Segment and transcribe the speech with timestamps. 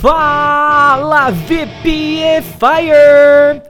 [0.00, 2.90] Fala VPFire!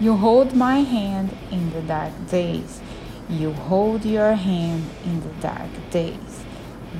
[0.00, 2.82] You hold my hand in the dark days.
[3.30, 6.44] You hold your hand in the dark days.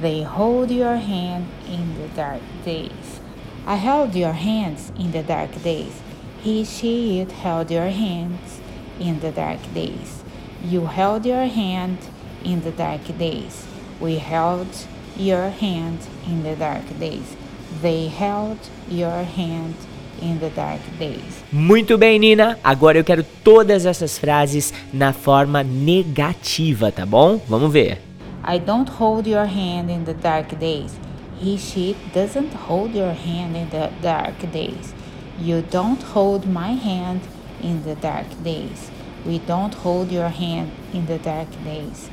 [0.01, 3.19] They hold your hand in the dark days.
[3.67, 6.01] I held your hands in the dark days.
[6.45, 8.61] He, she, it held your hands
[9.01, 10.24] in the dark days.
[10.65, 11.99] You held your hand
[12.43, 13.67] in the dark days.
[14.01, 14.69] We held
[15.15, 17.37] your hand in the dark days.
[17.83, 19.75] They held your hand
[20.23, 21.43] in the dark days.
[21.53, 22.59] Muito bem, Nina.
[22.65, 27.39] Agora eu quero todas essas frases na forma negativa, tá bom?
[27.47, 27.99] Vamos ver.
[28.43, 30.93] I don't hold your hand in the dark days.
[31.39, 34.95] He, she doesn't hold your hand in the dark days.
[35.39, 37.21] You don't hold my hand
[37.63, 38.91] in the dark days.
[39.27, 42.11] We don't hold your hand in the dark days.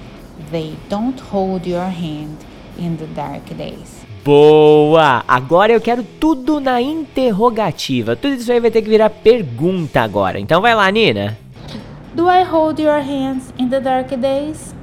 [0.50, 2.38] They don't hold your hand
[2.78, 4.06] in the dark days.
[4.24, 5.24] Boa!
[5.28, 8.16] Agora eu quero tudo na interrogativa.
[8.16, 10.40] Tudo isso aí vai ter que virar pergunta agora.
[10.40, 11.38] Então vai lá, Nina.
[12.16, 14.76] Do I hold your hands in the dark days?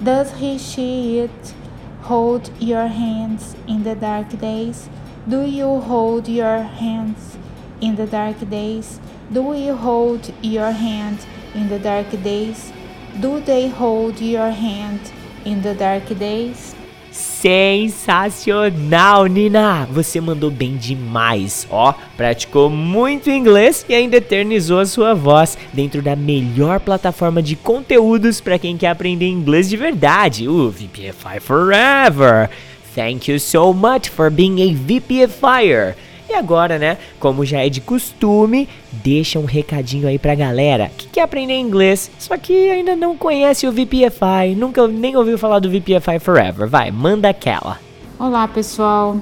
[0.00, 1.54] Does he, she, it
[2.02, 4.88] hold your hands in the dark days?
[5.26, 7.38] Do you hold your hands
[7.80, 9.00] in the dark days?
[9.30, 11.18] Do you hold your hand
[11.56, 12.72] in the dark days?
[13.20, 15.00] Do they hold your hand
[15.44, 16.74] in the dark days?
[17.10, 19.88] Sensacional, Nina!
[19.90, 21.94] Você mandou bem demais, ó.
[22.14, 28.38] Praticou muito inglês e ainda eternizou a sua voz dentro da melhor plataforma de conteúdos
[28.38, 32.50] para quem quer aprender inglês de verdade, o VPFI Forever.
[32.94, 35.94] Thank you so much for being a VPFire.
[36.28, 41.06] E agora, né, como já é de costume, deixa um recadinho aí pra galera que
[41.06, 45.70] quer aprender inglês, só que ainda não conhece o VPFI, nunca nem ouviu falar do
[45.70, 46.68] VPFI Forever.
[46.68, 47.78] Vai, manda aquela.
[48.18, 49.20] Olá, pessoal.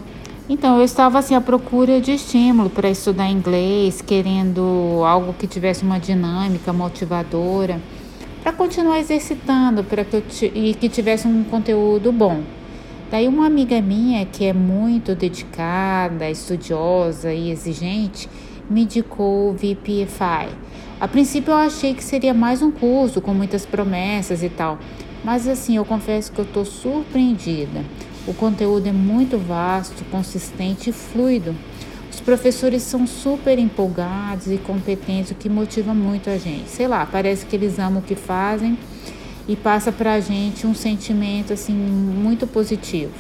[0.49, 5.83] Então, eu estava assim à procura de estímulo para estudar inglês, querendo algo que tivesse
[5.83, 7.81] uma dinâmica motivadora,
[8.43, 10.23] para continuar exercitando, para que eu
[10.55, 12.43] e que tivesse um conteúdo bom.
[13.11, 18.29] Daí uma amiga minha que é muito dedicada, estudiosa e exigente
[18.69, 20.49] me indicou o VPFI.
[20.99, 24.79] A princípio eu achei que seria mais um curso com muitas promessas e tal,
[25.23, 27.85] mas assim eu confesso que eu estou surpreendida.
[28.27, 31.55] O conteúdo é muito vasto, consistente e fluido.
[32.11, 36.71] Os professores são super empolgados e competentes, o que motiva muito a gente.
[36.71, 38.79] Sei lá, parece que eles amam o que fazem
[39.49, 43.13] e passa para a gente um sentimento assim muito positivo.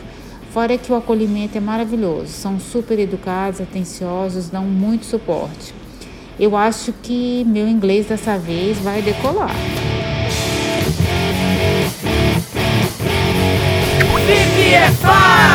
[0.52, 5.74] Fora que o acolhimento é maravilhoso, são super educados, atenciosos, dão muito suporte.
[6.38, 9.54] Eu acho que meu inglês dessa vez vai decolar.
[14.26, 15.53] VPFI!